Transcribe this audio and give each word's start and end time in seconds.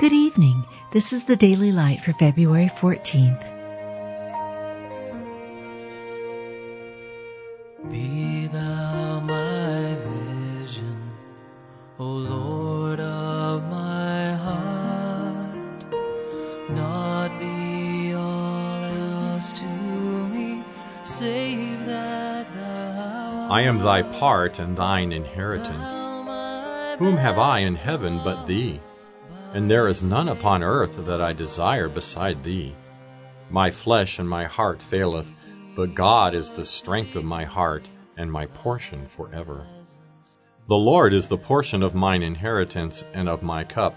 Good 0.00 0.12
evening. 0.12 0.64
This 0.90 1.12
is 1.12 1.22
the 1.22 1.36
Daily 1.36 1.70
Light 1.70 2.00
for 2.00 2.12
February 2.12 2.66
14th. 2.66 3.40
Be 7.92 8.48
thou 8.48 9.20
my 9.20 9.94
vision, 9.94 11.12
O 12.00 12.06
Lord 12.06 12.98
of 12.98 13.62
my 13.70 14.34
heart, 14.34 15.84
not 16.70 17.38
be 17.38 18.14
all 18.14 18.82
else 18.82 19.52
to 19.52 19.64
me, 19.64 20.64
save 21.04 21.86
that 21.86 22.52
thou 22.52 23.48
I 23.48 23.60
am 23.60 23.78
thy 23.78 24.02
part 24.02 24.58
and 24.58 24.76
thine 24.76 25.12
inheritance. 25.12 25.96
Whom 26.98 27.16
have 27.16 27.38
I 27.38 27.60
in 27.60 27.76
heaven 27.76 28.20
but 28.24 28.46
thee? 28.46 28.80
And 29.54 29.70
there 29.70 29.86
is 29.86 30.02
none 30.02 30.28
upon 30.28 30.64
earth 30.64 31.06
that 31.06 31.22
I 31.22 31.32
desire 31.32 31.88
beside 31.88 32.42
thee. 32.42 32.74
My 33.50 33.70
flesh 33.70 34.18
and 34.18 34.28
my 34.28 34.44
heart 34.44 34.82
faileth, 34.82 35.30
but 35.76 35.94
God 35.94 36.34
is 36.34 36.52
the 36.52 36.64
strength 36.64 37.14
of 37.14 37.24
my 37.24 37.44
heart 37.44 37.88
and 38.16 38.32
my 38.32 38.46
portion 38.46 39.06
for 39.06 39.28
forever. 39.28 39.64
The 40.66 40.74
Lord 40.74 41.14
is 41.14 41.28
the 41.28 41.38
portion 41.38 41.84
of 41.84 41.94
mine 41.94 42.24
inheritance 42.24 43.04
and 43.14 43.28
of 43.28 43.44
my 43.44 43.62
cup. 43.62 43.94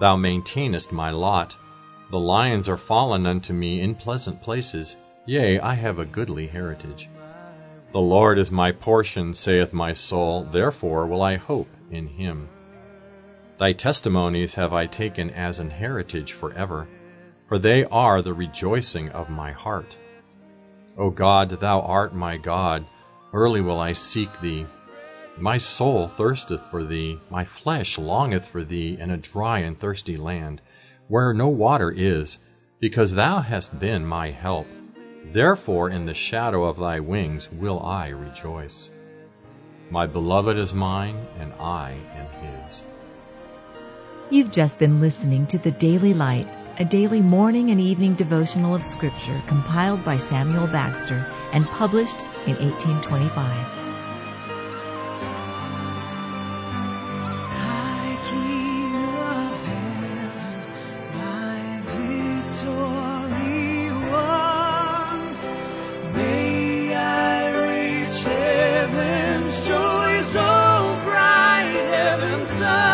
Thou 0.00 0.16
maintainest 0.16 0.90
my 0.90 1.10
lot. 1.10 1.56
The 2.10 2.18
lions 2.18 2.68
are 2.68 2.76
fallen 2.76 3.26
unto 3.26 3.52
me 3.52 3.80
in 3.80 3.94
pleasant 3.94 4.42
places. 4.42 4.96
Yea, 5.24 5.60
I 5.60 5.74
have 5.74 6.00
a 6.00 6.04
goodly 6.04 6.48
heritage. 6.48 7.08
The 7.92 8.00
Lord 8.00 8.40
is 8.40 8.50
my 8.50 8.72
portion, 8.72 9.34
saith 9.34 9.72
my 9.72 9.92
soul, 9.92 10.44
therefore 10.50 11.06
will 11.06 11.22
I 11.22 11.36
hope 11.36 11.68
in 11.92 12.08
him. 12.08 12.48
Thy 13.60 13.74
testimonies 13.74 14.54
have 14.54 14.72
I 14.72 14.86
taken 14.86 15.28
as 15.28 15.58
an 15.58 15.68
heritage 15.68 16.32
forever, 16.32 16.88
for 17.46 17.58
they 17.58 17.84
are 17.84 18.22
the 18.22 18.32
rejoicing 18.32 19.10
of 19.10 19.28
my 19.28 19.52
heart. 19.52 19.98
O 20.96 21.10
God, 21.10 21.50
thou 21.50 21.82
art 21.82 22.14
my 22.14 22.38
God, 22.38 22.86
early 23.34 23.60
will 23.60 23.78
I 23.78 23.92
seek 23.92 24.40
thee. 24.40 24.64
My 25.36 25.58
soul 25.58 26.08
thirsteth 26.08 26.70
for 26.70 26.84
thee, 26.84 27.20
my 27.28 27.44
flesh 27.44 27.98
longeth 27.98 28.46
for 28.46 28.64
thee 28.64 28.96
in 28.98 29.10
a 29.10 29.18
dry 29.18 29.58
and 29.58 29.78
thirsty 29.78 30.16
land, 30.16 30.62
where 31.08 31.34
no 31.34 31.48
water 31.48 31.90
is, 31.94 32.38
because 32.80 33.14
thou 33.14 33.40
hast 33.40 33.78
been 33.78 34.06
my 34.06 34.30
help. 34.30 34.68
Therefore 35.32 35.90
in 35.90 36.06
the 36.06 36.14
shadow 36.14 36.64
of 36.64 36.78
thy 36.78 37.00
wings 37.00 37.52
will 37.52 37.78
I 37.80 38.08
rejoice. 38.08 38.90
My 39.90 40.06
beloved 40.06 40.56
is 40.56 40.72
mine, 40.72 41.26
and 41.38 41.52
I 41.60 41.98
am 42.16 42.26
his. 42.42 42.82
You've 44.32 44.52
just 44.52 44.78
been 44.78 45.00
listening 45.00 45.48
to 45.48 45.58
the 45.58 45.72
Daily 45.72 46.14
Light, 46.14 46.46
a 46.78 46.84
daily 46.84 47.20
morning 47.20 47.72
and 47.72 47.80
evening 47.80 48.14
devotional 48.14 48.76
of 48.76 48.84
Scripture 48.84 49.42
compiled 49.48 50.04
by 50.04 50.18
Samuel 50.18 50.68
Bagster 50.68 51.28
and 51.52 51.66
published 51.66 52.20
in 52.46 52.54
1825. 52.54 53.34
High 57.58 58.18
King 58.30 58.94
of 59.18 59.50
heaven, 59.66 60.62
my 61.18 61.80
victory 62.52 63.90
won. 64.12 65.34
May 66.14 66.94
I 66.94 68.06
reach 68.06 68.22
heaven's 68.22 69.66
joy 69.66 70.22
so 70.22 70.40
oh, 70.40 71.00
bright, 71.02 71.74
heaven's 71.90 72.48
sun. 72.48 72.89